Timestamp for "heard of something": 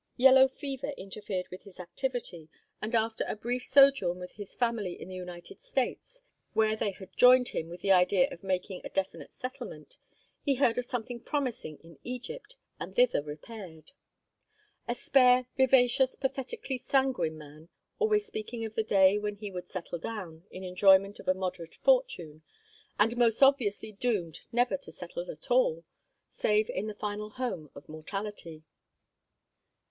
10.55-11.19